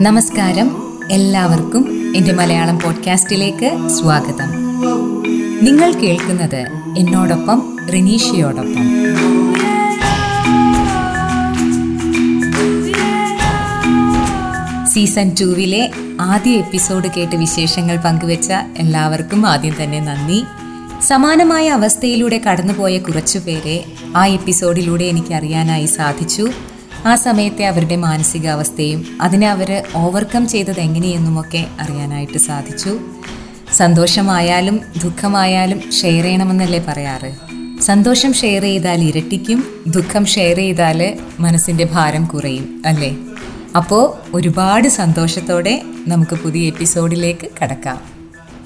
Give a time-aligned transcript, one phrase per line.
[0.00, 0.76] നമസ്കാരം.
[1.10, 4.48] എല്ലാവർക്കും എന്റെ മലയാളം പോഡ്കാസ്റ്റിലേക്ക് സ്വാഗതം.
[5.62, 6.66] നിങ്ങൾ കേൾക്കുന്നത്
[6.98, 8.74] എന്നോടൊപ്പം റിനീഷയോടൊപ്പം.
[14.86, 20.44] സീസൺ ടൂവിലെ ആദ്യ എപ്പിസോഡ് കേട്ട് വിശേഷങ്ങൾ പങ്കുവെച്ച എല്ലാവർക്കും ആദ്യം തന്നെ നന്ദി.
[21.02, 23.84] സമാനമായ അവസ്ഥയിലൂടെ കടന്നുപോയ കുറച്ചുപേരെ
[24.16, 26.50] ആ എപ്പിസോഡിലൂടെ എനിക്ക് അറിയാനായി സാധിച്ചു.
[27.06, 32.98] ആ സമയത്തെ അവരുടെ മാനസികാവസ്ഥയും അതിനെ അവർ ഓവർകം ചെയ്തത് എങ്ങനെയെന്നുമൊക്കെ അറിയാനായിട്ട് സാധിച്ചു.
[33.72, 37.32] സന്തോഷമായാലും ദുഃഖമായാലും ഷെയർ ചെയ്യണമെന്നല്ലേ പറയാറ്?
[37.80, 43.16] സന്തോഷം ഷെയർ ചെയ്താൽ ഇരട്ടിക്കും ദുഃഖം ഷെയർ ചെയ്താൽ മനസ്സിന്റെ ഭാരം കുറയും അല്ലേ?
[43.76, 48.15] അപ്പോൾ ഒരുപാട് സന്തോഷത്തോടെ നമുക്ക് പുതിയ എപ്പിസോഡിലേക്ക് കടക്കാം.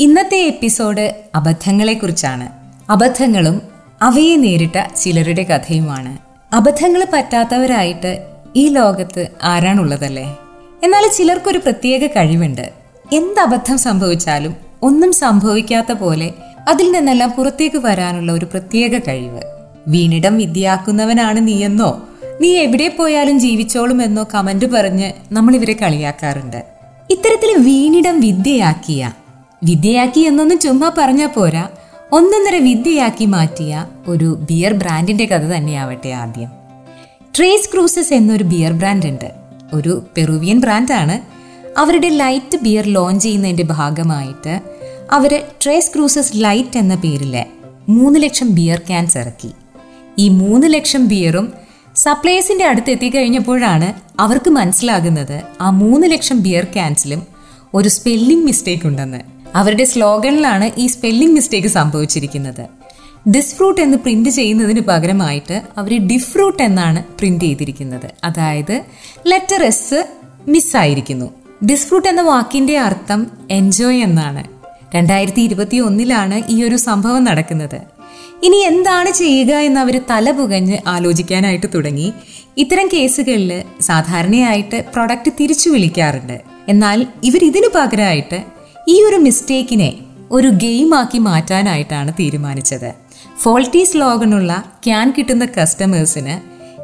[0.00, 2.48] ഇന്നത്തെ എപ്പിസോഡ് അബദ്ധങ്ങളെക്കുറിച്ചാണ്.
[2.92, 3.62] അബദ്ധങ്ങളും
[4.02, 6.18] അവയെ നേരിട്ട ചിലരുടെ കഥയുമാണ്.
[6.54, 8.26] അബദ്ധങ്ങൾ പറ്റാത്തവരായിട്ട്
[8.56, 10.36] ഈ ലോകത്ത് ആരാണുള്ളതല്ലേ?
[10.82, 12.72] എന്നാൽ ചിലർക്കൊരു പ്രത്യേക കഴിവുണ്ട്.
[13.12, 16.32] എന്ത് അബദ്ധം സംഭവിച്ചാലും ഒന്നും സംഭവിക്കാത്ത പോലെ
[16.68, 19.42] അതിൽ നിന്നെല്ലാം പുറത്തേക്ക് വരാനുള്ള ഒരു പ്രത്യേക കഴിവ്.
[19.88, 22.08] വീണിടം വിദ്യയാക്കുന്നവനാണ് നീയെന്നോ
[22.40, 26.64] നീ എവിടെ പോയാലും ജീവിച്ചോളും എന്നോ കമന്റ് പറഞ്ഞ് നമ്മൾ ഇവരെ കളിയാക്കാറുണ്ട്.
[27.10, 29.12] ഇത്തരത്തിൽ വീണിടം വിദ്യയാക്കിയ
[29.62, 31.68] വിദ്യയാക്കി എന്നൊന്നും ചുമ്മാ പറഞ്ഞാൽ പോരാ.
[32.12, 36.50] ഒന്നൊന്നര വിദ്യയാക്കി മാറ്റിയ ഒരു ബിയർ ബ്രാൻഡിന്റെ കഥ തന്നെയാവട്ടെ ആദ്യം.
[37.36, 39.30] ട്രേസ് ക്രൂസസ് എന്നൊരു ബിയർ ബ്രാൻഡ് ഉണ്ട്.
[39.72, 41.20] ഒരു പെറുവിയൻ ബ്രാൻഡാണ്
[41.78, 44.60] അവരുടെ ലൈറ്റ് ബിയർ ലോഞ്ച് ചെയ്യുന്നതിന്റെ ഭാഗമായിട്ട്
[45.10, 47.44] അവർ ട്രേസ് ക്രൂസസ് ലൈറ്റ് എന്ന പേരിൽ
[47.88, 49.50] മൂന്ന് ലക്ഷം ബിയർ ക്യാൻസ് ഇറക്കി.
[50.18, 51.52] ഈ മൂന്ന് ലക്ഷം ബിയറും
[51.96, 57.26] സപ്ലൈസിന്റെ അടുത്ത് എത്തിക്കഴിഞ്ഞപ്പോഴാണ് അവർക്ക് മനസ്സിലാകുന്നത് ആ മൂന്ന് ലക്ഷം ബിയർ ക്യാൻസിലും
[57.74, 59.39] ഒരു സ്പെല്ലിംഗ് മിസ്റ്റേക്ക് ഉണ്ടെന്ന്.
[59.54, 62.64] അവരുടെ സ്ലോഗനിലാണ് ഈ സ്പെല്ലിംഗ് മിസ്റ്റേക്ക് സംഭവിച്ചിരിക്കുന്നത്.
[63.28, 68.08] ഡിസ്ഫ്രൂട്ട് എന്ന് പ്രിന്റ് ചെയ്യുന്നതിന് പകരമായിട്ട് അവർ ഡിഫ്രൂട്ട് എന്നാണ് പ്രിന്റ് ചെയ്തിരിക്കുന്നത്.
[68.24, 68.82] അതായത്
[69.26, 70.06] ലെറ്റർ എസ്
[70.48, 71.30] മിസ്സായിരിക്കുന്നു
[71.64, 74.44] ഡിസ്ഫ്രൂട്ട് എന്ന വാക്കിന്റെ അർത്ഥം എൻജോയ് എന്നാണ്.
[74.94, 77.80] രണ്ടായിരത്തി ഇരുപത്തി ഒന്നിലാണ് ഈ ഒരു സംഭവം നടക്കുന്നത്.
[78.42, 82.12] ഇനി എന്താണ് ചെയ്യുക എന്ന് അവർ തല പുകഞ്ഞ് ആലോചിക്കാനായിട്ട് തുടങ്ങി.
[82.58, 86.40] ഇത്തരം കേസുകളിൽ സാധാരണയായിട്ട് പ്രൊഡക്റ്റ് തിരിച്ചു വിളിക്കാറുണ്ട്.
[86.68, 88.59] എന്നാൽ ഇവർ ഇതിനു പകരമായിട്ട്
[88.90, 89.88] ഈ ഒരു മിസ്റ്റേക്കിനെ
[90.30, 92.90] ഒരു ഗെയിമാക്കി മാറ്റാനായിട്ടാണ് തീരുമാനിച്ചത്.
[93.42, 96.34] ഫോൾട്ടി സ്ലോഗനുള്ള ക്യാൻ കിട്ടുന്ന കസ്റ്റമേഴ്സിന്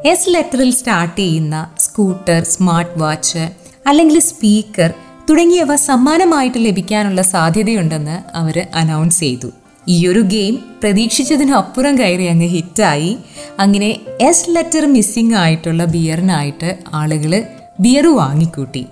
[0.07, 3.43] എസ് ലെറ്ററിൽ സ്റ്റാർട്ട് ചെയ്യുന്ന സ്കൂട്ടർ സ്മാർട്ട് വാച്ച്
[3.87, 4.93] അല്ലെങ്കിൽ സ്പീക്കർ
[5.29, 9.49] തുടങ്ങിയവ സമ്മാനമായിട്ട് ലഭിക്കാനുള്ള സാധ്യതയുണ്ടെന്ന് അവർ അനൗൺസ് ചെയ്തു.
[9.87, 13.17] ഈ ഒരു ഗെയിം പ്രതീക്ഷിച്ചതിനപ്പുറം കയറി അങ്ങ് ഹിറ്റായി.
[13.59, 13.89] അങ്ങനെ
[14.21, 17.43] എസ് ലെറ്റർ മിസ്സിംഗ് ആയിട്ടുള്ള ബിയറിനായിട്ട് ആളുകൾ
[17.79, 18.85] ബിയർ വാങ്ങിക്കൂട്ടി.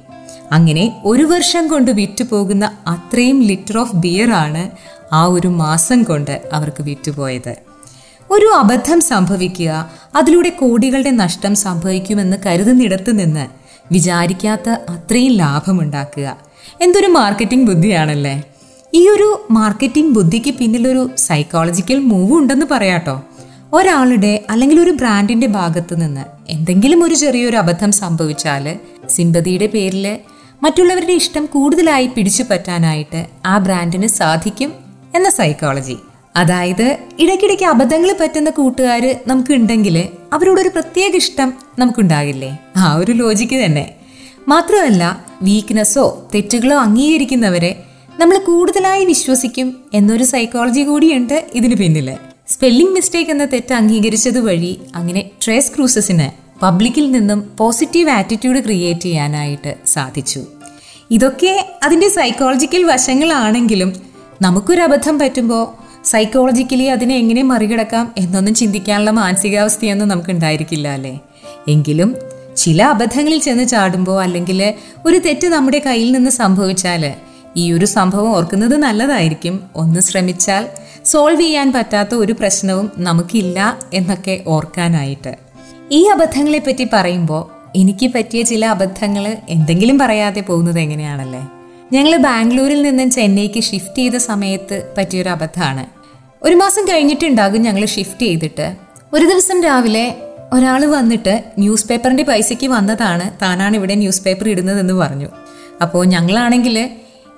[0.52, 4.72] അങ്ങനെ ഒരു വർഷം കൊണ്ട് വിറ്റുപോകുന്ന അത്രയും ലിറ്റർ ഓഫ് ബിയർ ആണ്
[5.14, 7.56] ആ ഒരു മാസം കൊണ്ട് അവർക്ക് വിറ്റുപോയത്.
[8.32, 13.48] ഒരു അബദ്ധം സംഭവിക്കുക അതിലൂടെ കോടികളുടെ നഷ്ടം സംഭവിക്കുമെന്ന് കരുതുന്നിടത്ത് നിന്ന്
[13.92, 16.38] വിചാരിക്കാത്ത അത്രയും ലാഭമുണ്ടാക്കുക.
[16.82, 18.44] എന്തൊരു മാർക്കറ്റിംഗ് ബുദ്ധിയാണല്ലേ?
[18.94, 23.24] ഈ ഒരു മാർക്കറ്റിംഗ് ബുദ്ധിക്ക് പിന്നിലൊരു സൈക്കോളജിക്കൽ മൂവ് ഉണ്ടെന്ന് പറയാട്ടോ.
[23.74, 28.80] ഒരാളുടെ അല്ലെങ്കിൽ ഒരു ബ്രാൻഡിന്റെ ഭാഗത്ത് നിന്ന് എന്തെങ്കിലും ഒരു ചെറിയൊരു അബദ്ധം സംഭവിച്ചാൽ
[29.10, 30.20] സിമ്പതിയുടെ പേരിൽ
[30.66, 34.72] മറ്റുള്ളവരുടെ ഇഷ്ടം കൂടുതലായി പിടിച്ചു പറ്റാനായിട്ട് ആ ബ്രാൻഡിന് സാധിക്കും
[35.16, 35.98] എന്ന സൈക്കോളജി
[36.36, 42.58] അതായത് ഇടയ്ക്കിടയ്ക്ക് അബദ്ധങ്ങൾ പറ്റുന്ന കൂട്ടുകാർ നമുക്ക് ഉണ്ടെങ്കിൽ അവരോടൊരു പ്രത്യേക ഇഷ്ടം നമുക്കുണ്ടാകില്ലേ?
[42.76, 43.96] ആ ഒരു ലോജിക്ക് തന്നെ.
[44.48, 45.04] മാത്രമല്ല
[45.42, 47.72] വീക്ക്നെസ്സോ തെറ്റുകളോ അംഗീകരിക്കുന്നവരെ
[48.20, 52.10] നമ്മൾ കൂടുതലായി വിശ്വസിക്കും എന്നൊരു സൈക്കോളജി കൂടിയുണ്ട് ഇതിന് പിന്നിൽ
[52.48, 59.76] സ്പെല്ലിംഗ് മിസ്റ്റേക്ക് എന്ന തെറ്റ് അംഗീകരിച്ചത് വഴി അങ്ങനെ ട്രേസ് ക്രൂസസിന് പബ്ലിക്കിൽ നിന്നും പോസിറ്റീവ് ആറ്റിറ്റ്യൂഡ് ക്രിയേറ്റ് ചെയ്യാനായിട്ട്
[59.88, 60.42] സാധിച്ചു.
[61.12, 63.94] ഇതൊക്കെ അതിന്റെ സൈക്കോളജിക്കൽ വശങ്ങളാണെങ്കിലും
[64.42, 71.20] നമുക്കൊരു അബദ്ധം പറ്റുമ്പോൾ സൈക്കോളജിക്കലി അതിനെ എങ്ങനെ മറികടക്കാം എന്നൊന്നും ചിന്തിക്കാനുള്ള മാനസികാവസ്ഥയൊന്നും നമുക്ക് ഉണ്ടായിരിക്കില്ല അല്ലേ?
[71.68, 72.16] എങ്കിലും
[72.58, 74.74] ചില അബദ്ധങ്ങളിൽ ചെന്ന് ചാടുമ്പോൾ അല്ലെങ്കിൽ
[75.06, 77.14] ഒരു തെറ്റ് നമ്മുടെ കയ്യിൽ നിന്ന് സംഭവിച്ചാൽ
[77.58, 79.64] ഈ ഒരു സംഭവം ഓർക്കുന്നത് നല്ലതായിരിക്കും.
[79.76, 80.68] ഒന്ന് ശ്രമിച്ചാൽ
[81.06, 85.36] സോൾവ് ചെയ്യാൻ പറ്റാത്ത ഒരു പ്രശ്നവും നമുക്കില്ല എന്നൊക്കെ ഓർക്കാനായിട്ട്.
[85.92, 89.26] ഈ അബദ്ധങ്ങളെ പറ്റി പറയുമ്പോൾ എനിക്ക് പറ്റിയ ചില അബദ്ധങ്ങൾ
[89.56, 91.42] എന്തെങ്കിലും പറയാതെ പോകുന്നത് എങ്ങനെയാണല്ലേ?
[91.96, 95.84] ഞങ്ങൾ ബാംഗ്ലൂരിൽ നിന്നും ചെന്നൈക്ക് ഷിഫ്റ്റ് ചെയ്ത സമയത്ത് പറ്റിയൊരു അബദ്ധമാണ്
[96.46, 98.68] ഒരു മാസം കഴിഞ്ഞിട്ടുണ്ടാകും ഞങ്ങൾ ഷിഫ്റ്റ് ചെയ്തിട്ട്.
[99.16, 100.06] ഒരു ദിവസം രാവിലെ
[100.56, 105.30] ഒരാൾ വന്നിട്ട് ന്യൂസ് പേപ്പറിന്റെ പൈസയ്ക്ക് വന്നതാണ് താനാണ് ഇവിടെ ന്യൂസ് പേപ്പർ ഇടുന്നതെന്ന് പറഞ്ഞു.
[105.84, 106.76] അപ്പോൾ ഞങ്ങളാണെങ്കിൽ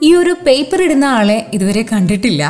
[0.08, 2.44] ഈ ഒരു പേപ്പർ ഇടുന്ന ആളെ ഇതുവരെ കണ്ടിട്ടില്ല.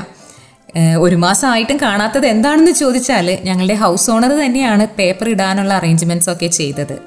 [1.06, 6.98] ഒരു മാസമായിട്ടും കാണാത്തത് എന്താണെന്ന് ചോദിച്ചാൽ ഞങ്ങളുടെ ഹൗസ് ഓണർ തന്നെയാണ് പേപ്പർ ഇടാനുള്ള അറേഞ്ച്മെന്റ്സ് ഒക്കെ ചെയ്തത്.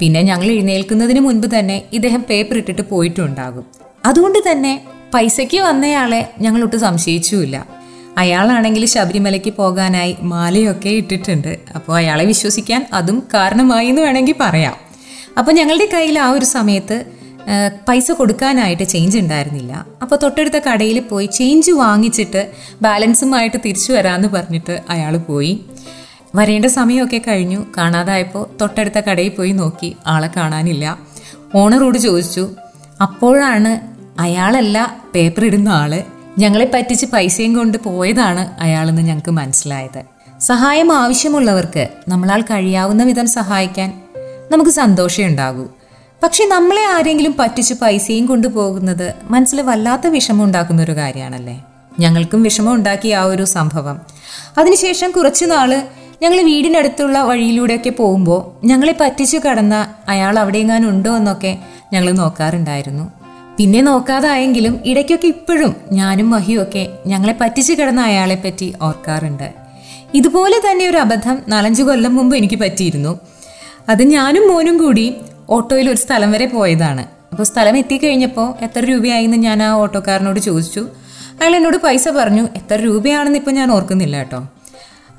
[0.00, 3.64] പിന്നെ ഞങ്ങൾ എഴുന്നേൽക്കുന്നതിന് മുൻപ് തന്നെ ഇദ്ദേഹം പേപ്പർ ഇട്ടിട്ട് പോയിട്ടുണ്ടാകും.
[4.04, 4.74] അതുകൊണ്ട് തന്നെ
[5.14, 7.56] പൈസയ്ക്ക് വന്നയാളെ ഞങ്ങളൊട്ട് സംശയിച്ചുമില്ല.
[8.18, 11.58] അയാളാണെങ്കിൽ ശബരിമലയ്ക്ക് പോകാനായി മാലയൊക്കെ ഇട്ടിട്ടുണ്ട്.
[11.74, 14.76] അപ്പോൾ അയാളെ വിശ്വസിക്കാൻ അതും കാരണമായി എന്ന് വേണമെങ്കിൽ പറയാം.
[15.38, 16.98] അപ്പോൾ ഞങ്ങളുടെ കയ്യിൽ ആ ഒരു സമയത്ത്
[17.88, 19.72] പൈസ കൊടുക്കാനായിട്ട് ചേഞ്ച് ഉണ്ടായിരുന്നില്ല.
[20.02, 22.42] അപ്പോൾ തൊട്ടടുത്ത കടയിൽ പോയി ചേഞ്ച് വാങ്ങിച്ചിട്ട്
[22.82, 25.52] ബാലൻസുമായിട്ട് തിരിച്ചു വരാമെന്ന് പറഞ്ഞിട്ട് അയാൾ പോയി.
[26.34, 27.66] വരേണ്ട സമയമൊക്കെ കഴിഞ്ഞു.
[27.78, 29.96] കാണാതായപ്പോൾ തൊട്ടടുത്ത കടയിൽ പോയി നോക്കി.
[30.06, 30.98] ആളെ കാണാനില്ല.
[31.54, 32.50] ഓണറോട് ചോദിച്ചു
[33.02, 36.02] അപ്പോഴാണ് അയാളല്ല പേപ്പർ ഇടുന്ന ആൾ?
[36.38, 40.02] ഞങ്ങളെ പറ്റിച്ച് പൈസയും കൊണ്ട് പോയതാണ് അയാളെന്ന് ഞങ്ങൾക്ക് മനസ്സിലായത്.
[40.40, 44.02] സഹായം ആവശ്യമുള്ളവർക്ക് നമ്മളാൽ കഴിയാവുന്ന വിധം സഹായിക്കാൻ
[44.50, 45.68] നമുക്ക് സന്തോഷമുണ്ടാകൂ
[46.22, 51.64] പക്ഷെ നമ്മളെ ആരെങ്കിലും പറ്റിച്ച് പൈസയും കൊണ്ടുപോകുന്നത് മനസ്സിൽ വല്ലാത്ത വിഷമം ഉണ്ടാക്കുന്ന ഒരു കാര്യമാണല്ലേ?
[52.00, 54.00] ഞങ്ങൾക്കും വിഷമം ഉണ്ടാക്കിയ ആ ഒരു സംഭവം.
[54.58, 55.82] അതിനുശേഷം കുറച്ചു നാൾ
[56.22, 61.58] ഞങ്ങൾ വീടിനടുത്തുള്ള വഴിയിലൂടെയൊക്കെ പോകുമ്പോൾ ഞങ്ങളെ പറ്റിച്ചു കടന്ന അയാൾ അവിടെയെങ്ങാനും ഉണ്ടോ എന്നൊക്കെ
[61.92, 63.12] ഞങ്ങൾ നോക്കാറുണ്ടായിരുന്നു.
[63.58, 69.54] പിന്നെ നോക്കാതായെങ്കിലും ഇടയ്ക്കൊക്കെ ഇപ്പോഴും ഞാനും മഹിയൊക്കെ ഞങ്ങളെ പറ്റിച്ചു കിടന്ന അയാളെ പറ്റി ഓർക്കാറുണ്ട്.
[70.14, 73.18] ഇതുപോലെ തന്നെ ഒരു അബദ്ധം നാലഞ്ച് കൊല്ലം മുമ്പ് എനിക്ക് പറ്റിയിരുന്നു.
[73.88, 75.16] അത് ഞാനും മോനും കൂടി
[75.50, 77.04] ഓട്ടോയിൽ ഒരു സ്ഥലം വരെ പോയതാണ്.
[77.32, 80.80] അപ്പോൾ സ്ഥലം എത്തിക്കഴിഞ്ഞപ്പോൾ എത്ര രൂപയായിന്ന് ഞാൻ ആ ഓട്ടോക്കാരനോട് ചോദിച്ചു.
[81.40, 84.40] അയാൾ എന്നോട് പൈസ പറഞ്ഞു എത്ര രൂപയാണെന്ന് ഇപ്പോൾ ഞാൻ ഓർക്കുന്നില്ല കേട്ടോ.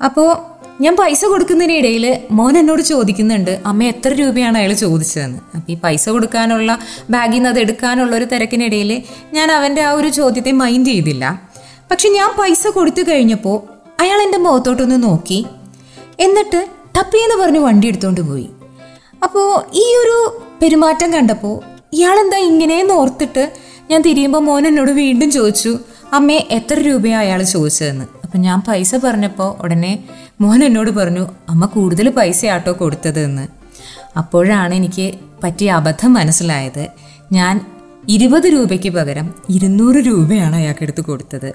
[0.04, 5.38] അപ്പോൾ ഞാൻ പൈസ കൊടുക്കുന്നതിനിടയിൽ മോൻ എന്നോട് ചോദിക്കുന്നുണ്ട് അമ്മ എത്ര രൂപയാണ് അയാൾ ചോദിച്ചതെന്ന്?
[5.56, 6.78] അപ്പോൾ ഈ പൈസ കൊടുക്കാനുള്ള
[7.10, 9.02] ബാഗിൽ നിന്ന് അത് എടുക്കാനുള്ള ഒരു തിരക്കിനിടയിൽ
[9.32, 11.40] ഞാൻ അവന്റെ ആ ഒരു ചോദ്യത്തെ മൈൻഡ് ചെയ്തില്ല.
[11.90, 13.58] പക്ഷെ ഞാൻ പൈസ കൊടുത്തു കഴിഞ്ഞപ്പോൾ
[14.02, 15.46] അയാൾ എന്റെ മുഖത്തോട്ടൊന്ന് നോക്കി.
[16.20, 16.60] എന്നിട്ട്
[16.98, 18.48] ടപ്പിയെന്ന് പറഞ്ഞ് വണ്ടി എടുത്തുകൊണ്ട് പോയി.
[19.24, 20.16] അപ്പോൾ ഈ ഒരു
[20.62, 21.56] പെരുമാറ്റം കണ്ടപ്പോൾ
[21.94, 23.44] ഇയാളെന്താ ഇങ്ങനെയെന്ന് ഓർത്തിട്ട്
[23.90, 25.78] ഞാൻ തിരിയുമ്പോൾ മോൻ എന്നോട് വീണ്ടും ചോദിച്ചു
[26.12, 28.04] അമ്മേ എത്ര രൂപയാണ് അയാൾ ചോദിച്ചതെന്ന്?
[28.24, 29.92] അപ്പം ഞാൻ പൈസ പറഞ്ഞപ്പോൾ ഉടനെ
[30.40, 33.46] മോൻ എന്നോട് പറഞ്ഞു അമ്മ കൂടുതൽ പൈസ ആട്ടോ കൊടുത്തതെന്ന്
[34.18, 35.14] അപ്പോഴാണ് എനിക്ക്
[35.44, 36.88] പറ്റിയ അബദ്ധം മനസ്സിലായത്.
[37.32, 37.60] ഞാൻ
[38.08, 41.54] ഇരുപത് രൂപയ്ക്ക് പകരം ഇരുന്നൂറ് രൂപയാണ് അയാൾക്ക് എടുത്ത് കൊടുത്തത്.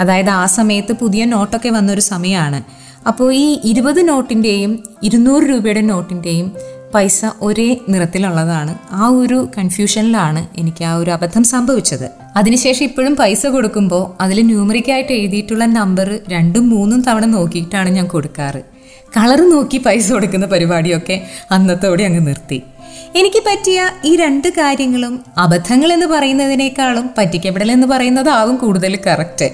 [0.00, 2.62] അതായത് ആ സമയത്ത് പുതിയ നോട്ടൊക്കെ വന്നൊരു സമയമാണ്.
[3.06, 6.52] അപ്പോൾ ഈ ഇരുപത് നോട്ടിന്റെയും ഇരുന്നൂറ് രൂപയുടെ നോട്ടിന്റെയും
[6.94, 8.78] പൈസ ഒരേ നിറത്തിലുള്ളതാണ്.
[8.92, 12.19] ആ ഒരു കൺഫ്യൂഷനിലാണ് എനിക്ക് ആ ഒരു അബദ്ധം സംഭവിച്ചത്.
[12.36, 18.60] അതിനുശേഷം ഇപ്പോഴും പൈസ കൊടുക്കുമ്പോൾ അതിൽ ന്യൂമറിക്കായിട്ട് എഴുതിയിട്ടുള്ള നമ്പർ രണ്ടും മൂന്നും തവണ നോക്കിയിട്ടാണ് ഞാൻ കൊടുക്കാറ്.
[19.16, 21.16] കളർ നോക്കി പൈസ കൊടുക്കുന്ന പരിപാടിയൊക്കെ
[21.50, 22.62] അന്നത്തോടെ അങ്ങ് നിർത്തി.
[23.16, 29.48] എനിക്ക് പറ്റിയ ഈ രണ്ട് കാര്യങ്ങളും അബദ്ധങ്ങൾ എന്ന് പറയുന്നതിനേക്കാളും പറ്റിക്കപ്പെടൽ എന്ന് പറയുന്നതാവും കൂടുതൽ കറക്റ്റ്.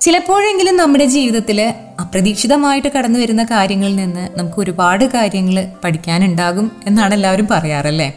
[0.00, 8.08] ചിലപ്പോഴെങ്കിലും നമ്മുടെ ജീവിതത്തിൽ അപ്രതീക്ഷിതമായിട്ട് കടന്നു വരുന്ന കാര്യങ്ങളിൽ നിന്ന് നമുക്ക് ഒരുപാട് കാര്യങ്ങൾ പഠിക്കാനുണ്ടാകും എന്നാണ് എല്ലാവരും പറയാറല്ലേ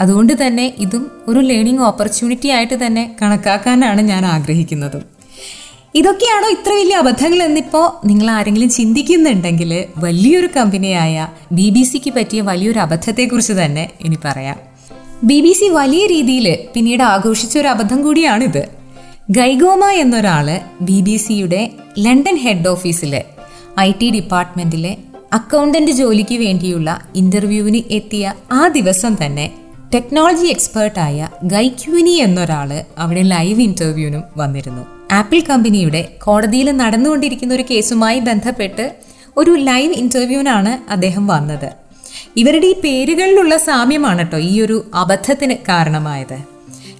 [0.00, 4.98] അതുകൊണ്ട് തന്നെ ഇതും ഒരു ലേണിംഗ് ഓപ്പർച്യൂണിറ്റി ആയിട്ട് തന്നെ കണക്കാക്കാനാണ് ഞാൻ ആഗ്രഹിക്കുന്നത്.
[5.94, 12.78] ഇതൊക്കെയാണോ ഇത്ര വലിയ അബദ്ധങ്ങൾ എന്നിപ്പോൾ നിങ്ങൾ ആരെങ്കിലും ചിന്തിക്കുന്നുണ്ടെങ്കിൽ വലിയൊരു കമ്പനിയായ ബി ബി സിക്ക് പറ്റിയ വലിയൊരു
[12.78, 14.56] അബദ്ധത്തെക്കുറിച്ച് തന്നെ ഇനി പറയാം.
[15.24, 18.68] ബി ബി സി വലിയ രീതിയിൽ പിന്നീട് ആഘോഷിച്ച ഒരു അബദ്ധം കൂടിയാണിത്.
[19.30, 23.24] ഗൈഗോമ എന്നൊരാൾ ബി ബി സിയുടെ ലണ്ടൻ ഹെഡ് ഓഫീസിലെ
[23.80, 24.96] ഐ ടി ഡിപ്പാർട്ട്മെന്റിലെ
[25.32, 29.46] അക്കൗണ്ടന്റ് ജോലിക്ക് വേണ്ടിയുള്ള ഇന്റർവ്യൂവിന് എത്തിയ ആ ദിവസം തന്നെ
[29.94, 34.82] ടെക്നോളജി എക്സ്പേർട്ടായ ഗൈക്യൂനി എന്നൊരാൾ അവിടെ ലൈവ് ഇന്റർവ്യൂവിനും വന്നിരുന്നു.
[35.12, 38.96] ആപ്പിൾ കമ്പനിയുടെ കോടതിയിൽ നടന്നുകൊണ്ടിരിക്കുന്ന ഒരു കേസുമായി ബന്ധപ്പെട്ട്
[39.36, 41.68] ഒരു ലൈവ് ഇന്റർവ്യൂവിനാണ് അദ്ദേഹം വന്നത്.
[42.36, 46.38] ഇവരുടെ ഈ പേരുകളിലുള്ള സാമ്യമാണ് കേട്ടോ ഈ ഒരു അബദ്ധത്തിന് കാരണമായത്.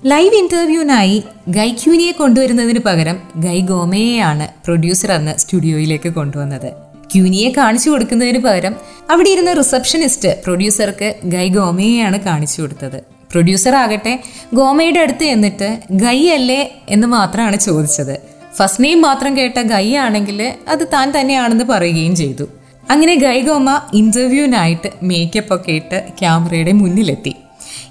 [0.05, 6.86] ലൈവ് ഇന്റർവ്യൂവിനായി ഗൈക്യൂനിയെ കൊണ്ടുവരുന്നതിന് പകരം ഗൈ ഗോമയെയാണ് പ്രൊഡ്യൂസർ അന്ന് സ്റ്റുഡിയോയിലേക്ക് കൊണ്ടുവന്നത്.
[7.15, 8.77] ക്യൂനിയെ കാണിച്ചു കൊടുക്കുന്നതിന് പകരം
[9.11, 12.99] അവിടെ ഇരുന്ന റിസപ്ഷനിസ്റ്റ് പ്രൊഡ്യൂസർക്ക് ഗൈ ഗോമയെയാണ് കാണിച്ചു കൊടുത്തത്.
[13.33, 14.19] പ്രൊഡ്യൂസർ ആകട്ടെ
[14.55, 18.21] ഗോമയുടെ അടുത്ത് എന്നിട്ട് ഗൈ അല്ലേ എന്ന് മാത്രമാണ് ചോദിച്ചത്.
[18.57, 22.49] ഫസ്റ്റ് നെയിം മാത്രം കേട്ട ഗൈ ആണെങ്കിൽ അത് താൻ തന്നെയാണെന്ന് പറയുകയും ചെയ്തു.
[22.91, 27.37] അങ്ങനെ ഗൈ ഗോമ ഇന്റർവ്യൂവിനായിട്ട് മേക്കപ്പ് ഒക്കെ ഇട്ട് ക്യാമറയുടെ മുന്നിലെത്തി.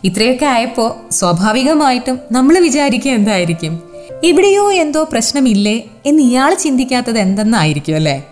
[0.03, 3.83] ഇത്രയൊക്കെ ആയപ്പോൾ സ്വാഭാവികമായിട്ടും നമ്മൾ വിചാരിക്കുക എന്തായിരിക്കും?
[4.23, 8.23] എവിടെയോ എന്തോ പ്രശ്നമില്ലേ എന്ന് ഇയാൾ ചിന്തിക്കാത്തത് എന്തെന്നായിരിക്കും അല്ലേ?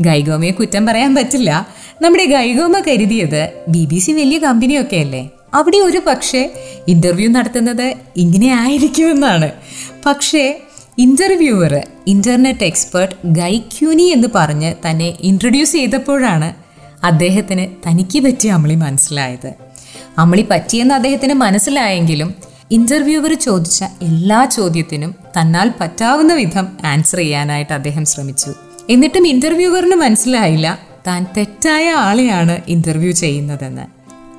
[0.00, 1.66] ഗൈഗോമയെ കുറ്റം പറയാൻ പറ്റില്ല.
[2.02, 5.30] നമ്മുടെ ഗൈഗോമ കരുതിയത് ബി ബി സി വലിയ കമ്പനിയൊക്കെ അല്ലേ?
[5.54, 6.50] അവിടെ ഒരു പക്ഷേ
[6.88, 9.50] ഇന്റർവ്യൂ നടത്തുന്നത് ഇങ്ങനെ ആയിരിക്കുമെന്നാണ്.
[10.06, 10.60] പക്ഷേ
[10.98, 16.54] ഇന്റർവ്യൂവർ ഇന്റർനെറ്റ് എക്സ്പേർട്ട് ഗൈക്യൂനി എന്ന് പറഞ്ഞ് തന്നെ ഇൻട്രൊഡ്യൂസ് ചെയ്തപ്പോഴാണ്
[17.06, 19.54] അദ്ദേഹത്തിന് തനിക്ക് പറ്റിയ അമളി മനസ്സിലായത്.
[20.18, 22.34] അമളി പറ്റിയെന്ന് അദ്ദേഹത്തിന് മനസ്സിലായെങ്കിലും
[22.70, 28.69] ഇന്റർവ്യൂവർ ചോദിച്ച എല്ലാ ചോദ്യത്തിനും തന്നാൽ പറ്റാവുന്ന വിധം ആൻസർ ചെയ്യാനായിട്ട് അദ്ദേഹം ശ്രമിച്ചു.
[28.90, 30.78] എന്നിട്ടും ഇന്റർവ്യൂവറിന് മനസ്സിലായില്ല.
[31.06, 33.84] താൻ തെറ്റായ ആളെയാണ് ഇന്റർവ്യൂ ചെയ്യുന്നതെന്ന്.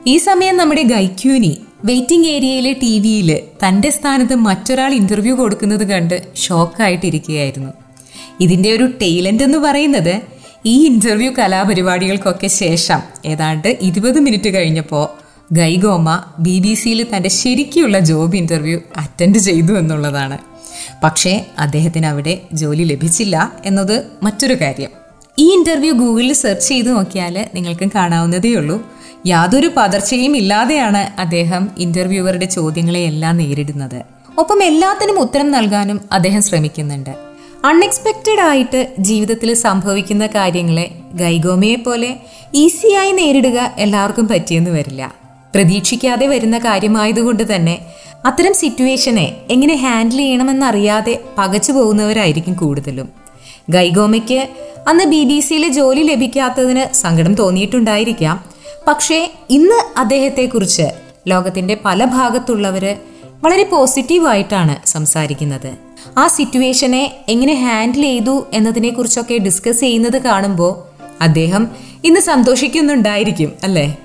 [0.07, 7.71] ഈ സമയം നമ്മുടെ ഗൈക്യൂനി വെയിറ്റിംഗ് ഏരിയയിലെ ടി വിയിൽ തന്റെ സ്ഥാനത്ത് മറ്റൊരാൾ ഇന്റർവ്യൂ കൊടുക്കുന്നത് കണ്ട് ഷോക്കായിട്ടിരിക്കുകയായിരുന്നു
[8.39, 10.21] ഇതിന്റെ ഒരു ടൈലന്റ് എന്ന് പറയുന്നത്
[10.65, 15.07] ഈ ഇന്റർവ്യൂ കലാപരിപാടികൾക്കൊക്കെ ശേഷം ഏതാണ്ട് ഇരുപത് മിനിറ്റ് കഴിഞ്ഞപ്പോൾ
[15.53, 20.50] ഗൈഗോമ ബി ബി സിയിൽ തന്റെ ശരിക്കുള്ള ജോബ് ഇന്റർവ്യൂ അറ്റൻഡ് ചെയ്തു എന്നുള്ളതാണ്.
[21.03, 24.89] പക്ഷേ അദ്ദേഹത്തിന് അവിടെ ജോലി ലഭിച്ചില്ല എന്നത് മറ്റൊരു കാര്യം.
[25.39, 28.87] ഈ ഇന്റർവ്യൂ ഗൂഗിളിൽ സെർച്ച് ചെയ്ത് നോക്കിയാൽ നിങ്ങൾക്കും കാണാവുന്നതേ ഉള്ളൂ
[29.27, 34.01] യാതൊരു പതർച്ചയും ഇല്ലാതെയാണ് അദ്ദേഹം ഇന്റർവ്യൂവറുടെ ചോദ്യങ്ങളെയെല്ലാം നേരിടുന്നത്.
[34.37, 37.15] ഒപ്പം എല്ലാത്തിനും ഉത്തരം നൽകാനും അദ്ദേഹം ശ്രമിക്കുന്നുണ്ട്.
[37.65, 42.15] അൺഎക്സ്പെക്റ്റഡ് ആയിട്ട് ജീവിതത്തിൽ സംഭവിക്കുന്ന കാര്യങ്ങളെ ഗൈഗോമയെ പോലെ
[42.53, 45.20] ഈസിയായി നേരിടുക എല്ലാവർക്കും പറ്റിയെന്ന് വരില്ല.
[45.55, 47.85] പ്രതീക്ഷിക്കാതെ വരുന്ന കാര്യമായതുകൊണ്ട് തന്നെ
[48.25, 53.09] അത്തരം സിറ്റുവേഷനെ എങ്ങനെ ഹാൻഡിൽ ചെയ്യണമെന്നറിയാതെ പകച്ചു പോകുന്നവരായിരിക്കും കൂടുതലും.
[53.69, 54.49] ഗൈഗോമയ്ക്ക്
[54.87, 58.43] അന്ന് ബി ബി സിയിലെ ജോലി ലഭിക്കാത്തതിന് സങ്കടം തോന്നിയിട്ടുണ്ടായിരിക്കാം.
[58.87, 60.87] പക്ഷേ ഇന്ന് അദ്ദേഹത്തെക്കുറിച്ച്
[61.27, 62.95] ലോകത്തിന്റെ പല ഭാഗത്തുള്ളവര്
[63.43, 65.77] വളരെ പോസിറ്റീവായിട്ടാണ് സംസാരിക്കുന്നത്.
[66.17, 70.73] ആ സിറ്റുവേഷനെ എങ്ങനെ ഹാൻഡിൽ ചെയ്തു എന്നതിനെക്കുറിച്ചൊക്കെ ഡിസ്കസ് ചെയ്യുന്നത് കാണുമ്പോൾ
[71.23, 71.67] അദ്ദേഹം
[72.03, 73.97] ഇന്ന് സന്തോഷിക്കുന്നുണ്ടായിരിക്കും അല്ലേ?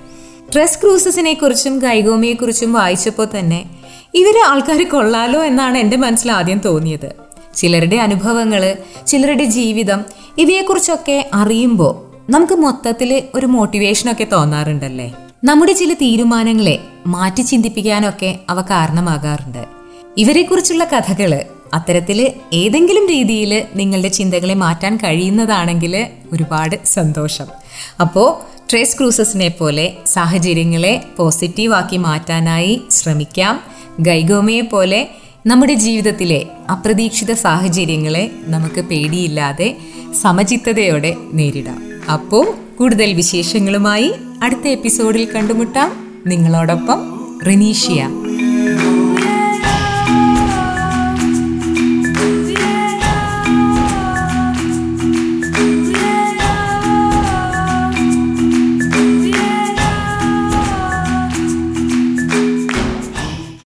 [0.53, 3.65] ട്രെസ് ക്രൂസസിനെ കുറിച്ചും ഗൈഗോമിയെ കുറിച്ചും വായിച്ചപ്പോൾ തന്നെ
[4.13, 7.13] ഇവരെ ആൾക്കാർ കൊള്ളാലോ എന്നാണ് എന്റെ മനസ്സിൽ ആദ്യം തോന്നിയത്.
[7.55, 8.75] ചിലരുടെ അനുഭവങ്ങൾ
[9.07, 10.05] ചിലരുടെ ജീവിതം
[10.37, 15.15] ഇവയെക്കുറിച്ചൊക്കെ അറിയുമ്പോൾ നമുക്ക് മൊത്തത്തിൽ ഒരു മോട്ടിവേഷനൊക്കെ തോന്നാറുണ്ടല്ലേ?
[15.43, 19.65] നമ്മുടെ ചില തീരുമാനങ്ങളെ മാറ്റി ചിന്തിപ്പിക്കാനൊക്കെ അവ കാരണമാകാറുണ്ട്.
[20.17, 27.45] ഇവരെക്കുറിച്ചുള്ള കഥകൾ അത്തരത്തിൽ ഏതെങ്കിലും രീതിയിൽ നിങ്ങളുടെ ചിന്തകളെ മാറ്റാൻ കഴിയുന്നതാണെങ്കിൽ ഒരുപാട് സന്തോഷം.
[28.01, 33.59] അപ്പോൾ ട്രേസ് ക്രൂസസിനെ പോലെ സാഹചര്യങ്ങളെ പോസിറ്റീവാക്കി മാറ്റാനായി ശ്രമിക്കാം.
[33.99, 35.07] ഗൈഗോമയെ പോലെ
[35.45, 39.77] നമ്മുടെ ജീവിതത്തിലെ അപ്രതീക്ഷിത സാഹചര്യങ്ങളെ നമുക്ക് പേടിയില്ലാതെ
[40.21, 42.11] സമചിത്തതയോടെ നേരിടാം.
[42.13, 46.07] അപ്പോൾ കൂടുതൽ വിശേഷങ്ങളുമായി അടുത്ത എപ്പിസോഡിൽ കണ്ടുമുട്ടാം.
[46.27, 46.99] നിങ്ങളോടൊപ്പം
[47.47, 48.09] റിനീഷ്യ.